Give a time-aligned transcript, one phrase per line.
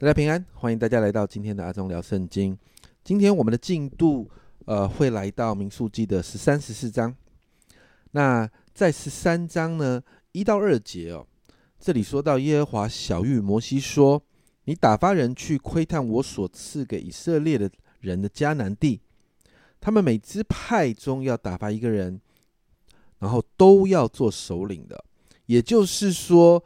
[0.00, 2.56] 大家平安，欢迎大家来到今天的阿忠聊圣经。
[3.04, 4.26] 今天我们的进度，
[4.64, 7.14] 呃，会来到民数记的十三、十四章。
[8.12, 10.02] 那在十三章呢，
[10.32, 11.26] 一到二节哦，
[11.78, 14.22] 这里说到耶和华小玉摩西说
[14.64, 17.70] ：“你打发人去窥探我所赐给以色列的
[18.00, 19.02] 人的迦南地，
[19.82, 22.18] 他们每支派中要打发一个人，
[23.18, 25.04] 然后都要做首领的。
[25.44, 26.64] 也就是说。”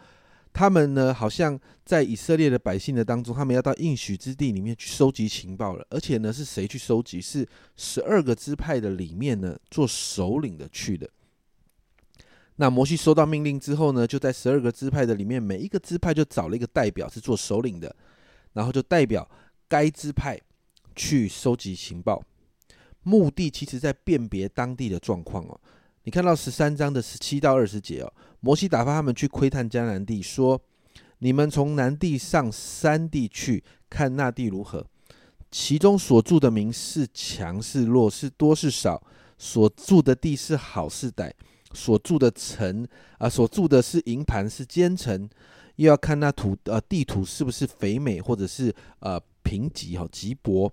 [0.54, 5.84] 他们呢，好像在以色列的百姓的当中，他们要到应许之地里面去收集情报了。
[5.90, 7.20] 而且呢，是谁去收集？
[7.20, 7.46] 是
[7.76, 11.10] 十二个支派的里面呢，做首领的去的。
[12.54, 17.94] 那摩西收到命令之后呢，就在十二个支派的里面，每一个支派就找了一个代表是做首领的，
[18.52, 19.28] 然后就代表
[19.68, 20.40] 该支派
[20.94, 22.22] 去收集情报。
[23.02, 25.60] 目的其实在辨别当地的状况哦。
[26.04, 30.60] 你看到十三章的十七到二十节哦，摩西打发他们去窥探迦南地，说
[31.20, 34.86] ：“你们从南地上山地去看那地如何？
[35.50, 39.02] 其中所住的民是强是弱，是多是少？
[39.38, 41.32] 所住的地是好是歹？
[41.72, 45.26] 所住的城啊，所住的是营盘是坚城？
[45.76, 50.70] 又要看那土呃地图是不是肥美，或者是呃贫瘠哈瘠薄？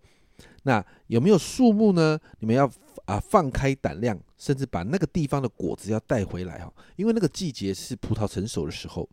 [0.63, 2.19] 那有没有树木呢？
[2.39, 2.69] 你们要。”
[3.05, 9.07] 啊，放开胆量，甚至把那个地方的果子要带回来哈，因为那个季节是葡萄成熟的时候。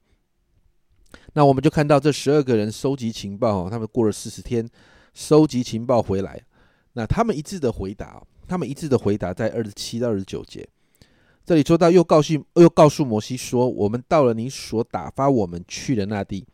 [1.34, 4.66] 那我们就看到这十二个人收集情报哦，他们过了四十天
[5.12, 6.42] 收集情报回来，
[6.94, 10.66] 那他们一致的回答，他们一致的回答在二十七到二十九节，
[11.44, 16.46] 这里说到又告诉又告诉摩西说，我们到了你所打发我们去的那地，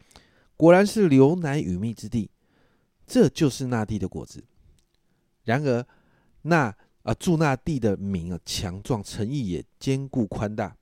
[0.57, 2.29] 果然是流奶与蜜之地，
[3.07, 4.43] 这就是那地的果子。
[5.45, 5.87] 然而
[6.43, 6.75] 那。
[7.05, 10.75] 啊，住那地的民啊，强壮，诚意也坚固宽大，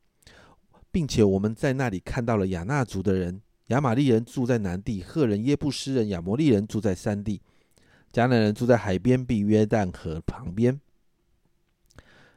[0.90, 7.42] 并且我们在那里看到了亚纳族的人，亚玛利人住在南地，赫人、耶布斯人、亚摩利人住在山地，
[8.12, 10.80] 迦南人住在海边，比约旦河旁边。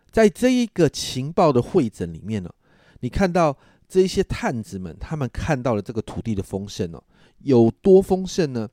[0.10, 2.50] 在这一个情报的会诊里面呢，
[3.02, 3.56] 你看到
[3.88, 7.04] 这些探子们，他们看到了这个土地的丰盛哦，
[7.40, 8.68] 有多丰盛呢？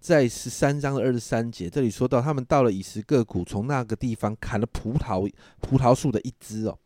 [0.00, 5.30] 在十三章的二十三节，这里说到他们到了以实各谷，从那个地方砍了葡萄
[5.60, 6.78] 葡萄树的一枝哦，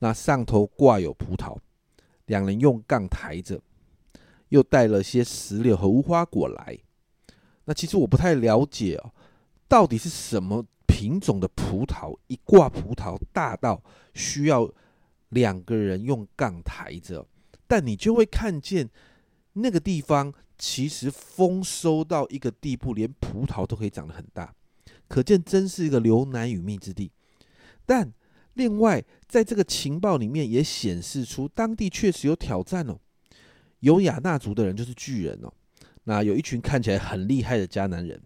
[0.00, 1.56] 那上头挂有葡萄，
[2.26, 3.60] 两人用杠抬着，
[4.48, 6.76] 又带了些石榴和无花果来。
[7.66, 9.14] 那其实我不太了解哦，
[9.68, 13.80] 到底是什么品种的葡萄，一挂葡萄大到
[14.12, 14.68] 需要
[15.28, 17.24] 两个人用杠抬着，
[17.68, 18.90] 但你就会看见
[19.54, 20.32] 那个地方。
[20.56, 24.54] 其实丰收到一个地步，连葡萄都可以长得很大，
[25.08, 27.10] 可见真是一个流奶与蜜之地。
[27.84, 28.14] 但
[28.52, 32.96] 另外，在这个情报里面也显示出，当地确实有挑战哦。
[33.80, 35.52] 有亚纳族的人就是巨人哦，
[36.04, 38.22] 那有一群看起来很厉害的迦南人。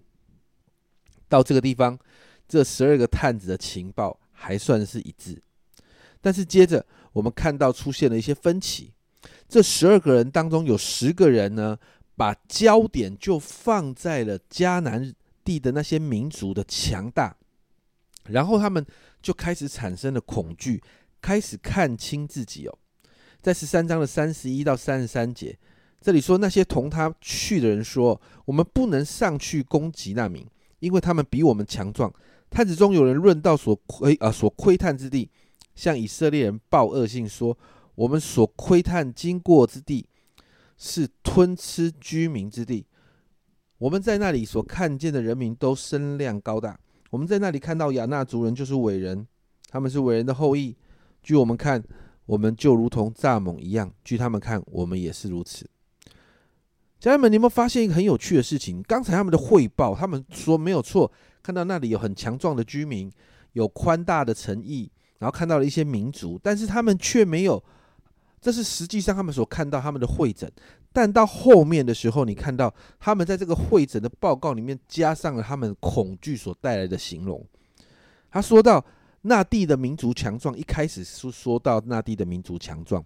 [1.30, 1.98] 到这个地方，
[2.46, 5.42] 这十二个探子的情报还算是一致，
[6.20, 6.84] 但是接着
[7.14, 8.92] 我们看到出现了一些分歧。
[9.48, 11.78] 这十二个人当中有十个人呢。
[12.18, 15.14] 把焦点就放在了迦南
[15.44, 17.36] 地的那些民族的强大，
[18.24, 18.84] 然后他们
[19.22, 20.82] 就开始产生了恐惧，
[21.22, 22.76] 开始看清自己哦。
[23.40, 25.56] 在十三章的三十一到三十三节，
[26.00, 30.44] 这里说那些同他去的人说：“我们不能上去攻击那民，
[30.80, 32.12] 因为他们比我们强壮。”
[32.50, 35.30] 探子中有人论到所窥啊所窥探之地，
[35.76, 37.56] 向以色列人报恶信说
[37.98, 40.06] ：“我们所窥探经过之地。”
[40.80, 42.86] 是吞吃居民之地。
[43.78, 46.78] 我们在那里所看见的人民都身量高大。
[47.10, 49.26] 我们在那里看到亚纳族人就是伟人，
[49.68, 50.76] 他们是伟人的后裔。
[51.20, 51.82] 据我们看，
[52.26, 55.68] 我们就如同蚱蜢一样；据他们看，我们也是如此。
[57.00, 58.80] 家人们，你有没有发现一个很有趣的事情？
[58.84, 61.10] 刚才他们的汇报，他们说没有错，
[61.42, 63.10] 看到那里有很强壮的居民，
[63.54, 64.88] 有宽大的诚意，
[65.18, 67.60] 然后看到了一些民族，但是他们却没有。
[68.40, 70.50] 这是实际上他们所看到他们的会诊，
[70.92, 77.44] 但到后面的时候，你看到他们在这个会诊的报告里面加上了他们恐惧所带来的形容。
[78.30, 78.84] 他说到
[79.22, 83.02] 那地的民族强壮，一开始是说到那地的民族强壮，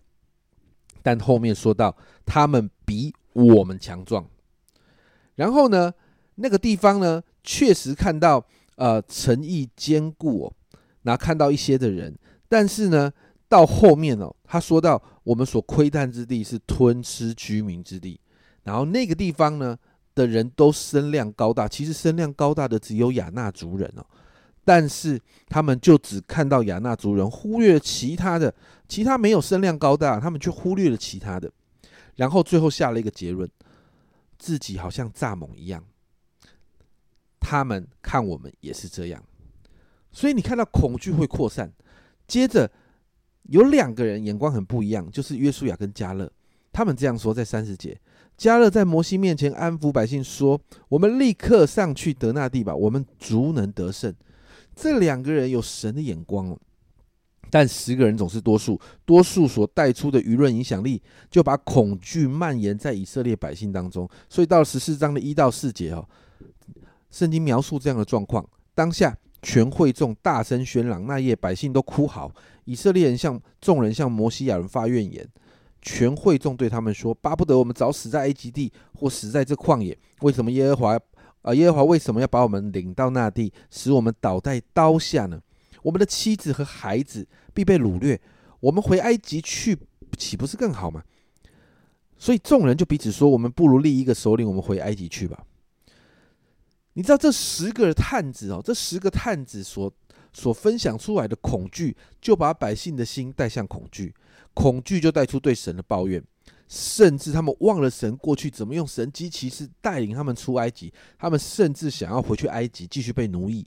[1.03, 1.97] 但后面说到
[2.27, 4.25] 他们比我们强壮。
[5.37, 5.93] 然后呢，
[6.35, 8.45] 那个地方呢，确实看到
[8.77, 10.53] 呃诚意坚固哦，
[11.03, 12.15] 然后看到一些的人，
[12.49, 13.11] 但是呢。
[13.53, 18.19] 到后面哦，他说到我们所窥探之地是吞吃居民之地，
[18.63, 19.77] 然后那个地方呢
[20.15, 24.07] 的人都身量高大，其实身量高大的只有亚纳族人哦，
[24.65, 25.21] 但是
[25.51, 28.55] 他们就只看到亚纳族人，忽略其他的，
[28.89, 31.53] 其他没有身量高大，他们却忽略了其他的，
[32.17, 33.47] 然后最后下了一个结论：
[34.39, 35.85] 自己好像蚱蜢一样，
[37.39, 39.23] 他们看我们也是这样，
[40.11, 41.71] 所以你看到恐惧会扩散。
[42.27, 42.71] 接着
[43.49, 46.31] 有两个人眼光很不一样，就是约书亚跟加勒，
[46.73, 47.99] 他们这样说在三十节。
[48.37, 54.13] 加勒在摩西面前安抚百姓说：“我们立刻上去得那地吧，我们足能得胜。”
[54.75, 56.59] 这两个人有神的眼光哦，
[57.51, 61.01] 但十个人总是多数，多数所带出的舆论影响力，
[61.31, 64.09] 就把恐惧蔓延在以色列百姓当中。
[64.31, 66.09] 所以到十四章的一到四节哦，
[67.11, 72.33] 圣经描述这样的状况：当下全会众大声喧嚷，那夜百姓都哭嚎，
[72.65, 75.27] 以色列人向众人向摩西亚人发怨言。
[75.85, 79.99] 全会众对他们说：“巴不得我们早死在埃及地，或死在这旷野。
[80.21, 81.01] 为什么耶和华
[81.43, 81.53] 啊？
[81.53, 85.43] 耶和华为什么要把我们领到那地，使我们倒在刀下呢？
[85.83, 88.21] 我们的妻子和孩子必被掳掠。
[88.61, 89.77] 我们回埃及去，
[90.17, 91.03] 岂不是更好吗？”
[92.17, 95.45] 所以众人就彼此说：“我们不如立一个首领，我们回埃及去吧。”
[96.95, 99.93] 你知道这十个探子哦，这十个探子所
[100.33, 104.15] 所分享出来的恐惧，就把百姓的心带向恐惧。
[104.55, 106.23] 恐惧就带出对神的抱怨，
[106.69, 113.67] 甚至他们忘了神过去怎么用神机骑士带领他们出埃及，他们甚至想要回去埃及继续被奴役，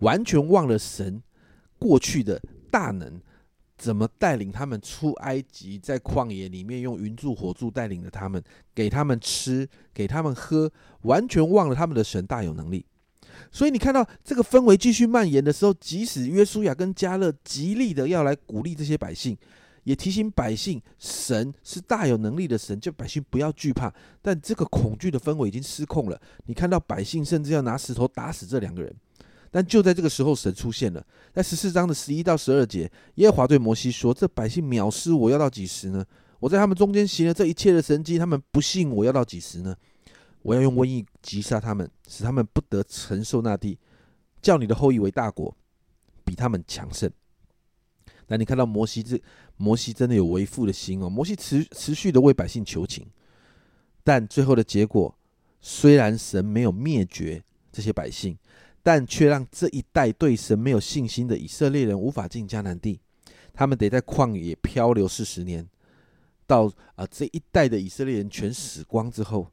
[0.00, 1.22] 完全忘了神
[1.78, 2.42] 过去的
[2.72, 3.20] 大能，
[3.78, 8.42] 怎么带领他们出埃及，在旷野里面用云柱火柱带领着他们，
[8.74, 10.72] 给他们吃，给他们喝，
[11.02, 12.84] 完全忘了他们的神大有能力。
[13.50, 19.36] 所以你看到这个氛围继续蔓延的时候，即使约书亚跟加勒极力的要来鼓励这些百姓。
[19.84, 23.94] 也提醒百姓，神是大有能力的神，叫百姓不要惧怕。
[24.20, 26.20] 但这个恐惧的氛围已经失控了。
[26.46, 28.92] 你看到百姓甚至要拿石头打死这两个人。
[29.48, 31.06] 但就在这个时候，神出现了。
[31.32, 36.04] 在十四章的十一到十二节，耶和华对摩西说：“这百姓藐视我要到几时呢？
[36.40, 39.72] 我在他们中间行了这一切的神迹，他们不信我要到几时呢？
[40.46, 43.76] 我要用瘟疫击杀他们，使他们不得承受那地，
[44.40, 45.52] 叫你的后裔为大国，
[46.24, 47.10] 比他们强盛。”
[48.28, 49.20] 那你看到摩西这？
[49.56, 51.10] 摩西真的有为父的心哦。
[51.10, 53.04] 摩西持持续的为百姓求情，
[54.04, 55.12] 但最后的结果，
[55.60, 58.38] 虽然神没有灭绝这些百姓，
[58.84, 63.00] 但却让这一代对神没有信心的以色列人无法进迦南地，
[63.52, 65.68] 他们得在旷野漂流四十年，
[66.46, 69.50] 到啊这一代的以色列人全死光之后，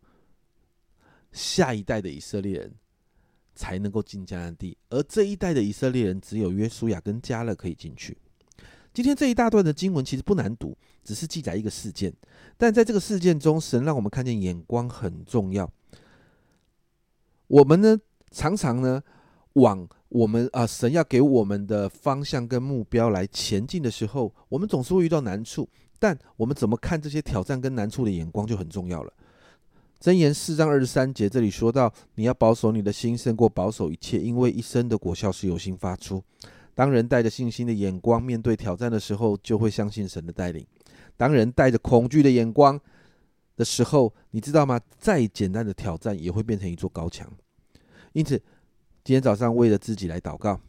[1.33, 2.71] 下一代的以色列人
[3.53, 8.17] 才能够进迦南地，而这一代的以色列人只有约书亚跟加勒可以进去。
[8.93, 12.13] 今天这一大段的经文其实不难读，只是记载一个事件。
[12.57, 15.67] 但在这个事件中，神让我们看见眼光很重要。
[17.47, 17.99] 我们呢，
[18.29, 19.01] 常常呢，
[19.53, 25.67] 往我们啊，神要给我们的方向跟目标来前进的时候，我们总是会遇到难处。
[25.97, 29.13] 但我们怎么看这些挑战跟难处的眼光就很重要了。
[30.03, 36.21] 箴言四章二十三节这里说到：你要保守你的心胜过保守一切，因为一生的果效是由心发出。
[36.75, 40.61] 当人带着信心的眼光面对挑战的时候，就会相信神的带领；
[41.15, 42.77] 当人带着恐惧的眼光
[43.55, 44.77] 的时候，你知道吗？
[44.97, 47.31] 再简单的挑战也会变成一座高墙。
[48.11, 48.37] 因此，
[49.05, 50.59] 今天早上为了自己来祷告，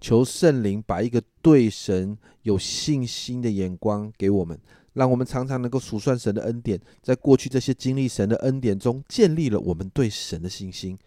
[0.00, 4.58] 求圣灵把一个对神有信心的眼光给我们，
[4.94, 10.98] 让我们常常能够数算神的恩典，在过去这些经历神的恩典中，建立了我们对神的信心。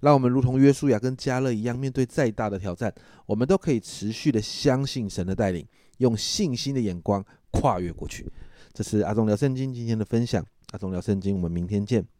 [0.00, 2.92] 让我们如同约书亚跟加勒一样，面对再大的挑战，
[3.24, 5.66] 我们都可以持续的相信神的带领，
[5.98, 8.30] 用信心的眼光跨越过去。
[8.72, 10.44] 这是阿忠聊圣经今天的分享。
[10.72, 12.15] 阿忠聊圣经，我们明天见。